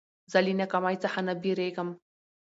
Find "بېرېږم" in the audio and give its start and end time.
1.41-1.89